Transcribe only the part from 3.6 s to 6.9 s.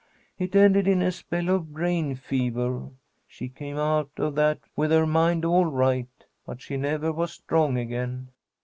out of that with her mind all right, but she